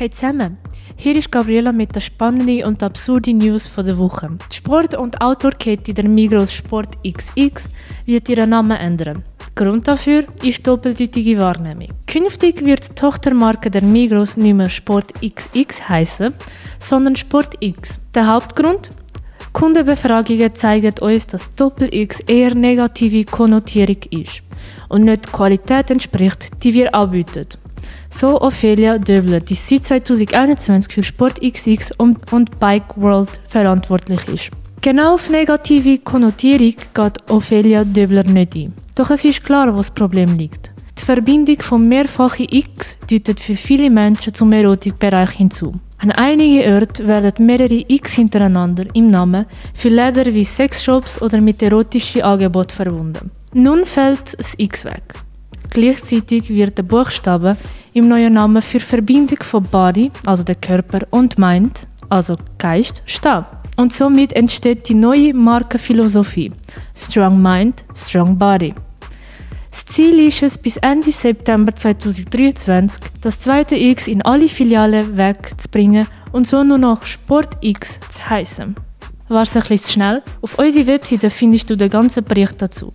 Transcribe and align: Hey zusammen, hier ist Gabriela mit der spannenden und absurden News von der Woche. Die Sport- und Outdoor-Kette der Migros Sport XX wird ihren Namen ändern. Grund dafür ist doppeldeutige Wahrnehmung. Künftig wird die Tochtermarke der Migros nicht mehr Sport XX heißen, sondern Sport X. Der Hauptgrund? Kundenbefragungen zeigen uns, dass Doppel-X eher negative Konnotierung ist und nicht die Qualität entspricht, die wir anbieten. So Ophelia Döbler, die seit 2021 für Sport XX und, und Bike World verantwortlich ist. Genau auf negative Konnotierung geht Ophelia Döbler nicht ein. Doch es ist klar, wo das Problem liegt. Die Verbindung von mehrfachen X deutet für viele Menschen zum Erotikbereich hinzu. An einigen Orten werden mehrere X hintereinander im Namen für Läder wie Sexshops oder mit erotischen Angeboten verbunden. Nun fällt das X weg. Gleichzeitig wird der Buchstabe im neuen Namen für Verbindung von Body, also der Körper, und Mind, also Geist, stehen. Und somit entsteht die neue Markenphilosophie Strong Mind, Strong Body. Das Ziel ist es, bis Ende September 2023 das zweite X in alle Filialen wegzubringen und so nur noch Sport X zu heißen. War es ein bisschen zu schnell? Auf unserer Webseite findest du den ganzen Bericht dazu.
Hey 0.00 0.10
zusammen, 0.10 0.56
hier 0.96 1.14
ist 1.14 1.30
Gabriela 1.30 1.72
mit 1.72 1.94
der 1.94 2.00
spannenden 2.00 2.64
und 2.64 2.82
absurden 2.82 3.36
News 3.36 3.68
von 3.68 3.84
der 3.84 3.98
Woche. 3.98 4.30
Die 4.50 4.56
Sport- 4.56 4.94
und 4.94 5.20
Outdoor-Kette 5.20 5.92
der 5.92 6.08
Migros 6.08 6.54
Sport 6.54 6.96
XX 7.06 7.68
wird 8.06 8.30
ihren 8.30 8.48
Namen 8.48 8.78
ändern. 8.78 9.22
Grund 9.54 9.86
dafür 9.86 10.24
ist 10.42 10.66
doppeldeutige 10.66 11.36
Wahrnehmung. 11.36 11.88
Künftig 12.06 12.64
wird 12.64 12.88
die 12.88 12.94
Tochtermarke 12.94 13.70
der 13.70 13.82
Migros 13.82 14.38
nicht 14.38 14.54
mehr 14.54 14.70
Sport 14.70 15.12
XX 15.20 15.86
heißen, 15.86 16.32
sondern 16.78 17.16
Sport 17.16 17.58
X. 17.60 18.00
Der 18.14 18.26
Hauptgrund? 18.26 18.88
Kundenbefragungen 19.52 20.54
zeigen 20.54 20.94
uns, 21.00 21.26
dass 21.26 21.54
Doppel-X 21.56 22.20
eher 22.20 22.54
negative 22.54 23.26
Konnotierung 23.26 23.98
ist 24.12 24.40
und 24.88 25.04
nicht 25.04 25.26
die 25.26 25.30
Qualität 25.30 25.90
entspricht, 25.90 26.64
die 26.64 26.72
wir 26.72 26.94
anbieten. 26.94 27.48
So 28.08 28.40
Ophelia 28.40 28.98
Döbler, 28.98 29.40
die 29.40 29.54
seit 29.54 29.84
2021 29.84 30.92
für 30.92 31.02
Sport 31.02 31.40
XX 31.40 31.92
und, 31.98 32.32
und 32.32 32.58
Bike 32.58 32.96
World 32.96 33.40
verantwortlich 33.48 34.20
ist. 34.28 34.50
Genau 34.82 35.14
auf 35.14 35.28
negative 35.28 35.98
Konnotierung 35.98 36.74
geht 36.94 37.30
Ophelia 37.30 37.84
Döbler 37.84 38.24
nicht 38.24 38.54
ein. 38.54 38.72
Doch 38.94 39.10
es 39.10 39.24
ist 39.24 39.44
klar, 39.44 39.72
wo 39.72 39.78
das 39.78 39.90
Problem 39.90 40.36
liegt. 40.36 40.72
Die 40.98 41.04
Verbindung 41.04 41.60
von 41.60 41.86
mehrfachen 41.88 42.46
X 42.50 42.96
deutet 43.10 43.40
für 43.40 43.54
viele 43.54 43.90
Menschen 43.90 44.34
zum 44.34 44.52
Erotikbereich 44.52 45.30
hinzu. 45.30 45.74
An 45.98 46.12
einigen 46.12 46.74
Orten 46.74 47.06
werden 47.06 47.44
mehrere 47.44 47.84
X 47.88 48.14
hintereinander 48.14 48.84
im 48.94 49.08
Namen 49.08 49.44
für 49.74 49.90
Läder 49.90 50.26
wie 50.32 50.44
Sexshops 50.44 51.20
oder 51.20 51.40
mit 51.42 51.62
erotischen 51.62 52.22
Angeboten 52.22 52.70
verbunden. 52.70 53.30
Nun 53.52 53.84
fällt 53.84 54.38
das 54.38 54.54
X 54.56 54.86
weg. 54.86 55.02
Gleichzeitig 55.70 56.48
wird 56.48 56.78
der 56.78 56.82
Buchstabe 56.82 57.56
im 57.92 58.08
neuen 58.08 58.34
Namen 58.34 58.60
für 58.60 58.80
Verbindung 58.80 59.38
von 59.42 59.62
Body, 59.62 60.10
also 60.26 60.42
der 60.42 60.56
Körper, 60.56 61.06
und 61.10 61.38
Mind, 61.38 61.86
also 62.08 62.36
Geist, 62.58 63.02
stehen. 63.06 63.44
Und 63.76 63.92
somit 63.92 64.32
entsteht 64.32 64.88
die 64.88 64.94
neue 64.94 65.32
Markenphilosophie 65.32 66.50
Strong 66.94 67.40
Mind, 67.40 67.84
Strong 67.94 68.36
Body. 68.36 68.74
Das 69.70 69.86
Ziel 69.86 70.18
ist 70.26 70.42
es, 70.42 70.58
bis 70.58 70.76
Ende 70.78 71.12
September 71.12 71.74
2023 71.74 73.02
das 73.20 73.38
zweite 73.38 73.76
X 73.76 74.08
in 74.08 74.22
alle 74.22 74.48
Filialen 74.48 75.16
wegzubringen 75.16 76.06
und 76.32 76.48
so 76.48 76.64
nur 76.64 76.78
noch 76.78 77.04
Sport 77.04 77.56
X 77.60 78.00
zu 78.10 78.28
heißen. 78.28 78.74
War 79.28 79.42
es 79.42 79.54
ein 79.54 79.62
bisschen 79.62 79.78
zu 79.78 79.92
schnell? 79.92 80.22
Auf 80.42 80.58
unserer 80.58 80.88
Webseite 80.88 81.30
findest 81.30 81.70
du 81.70 81.76
den 81.76 81.88
ganzen 81.88 82.24
Bericht 82.24 82.60
dazu. 82.60 82.88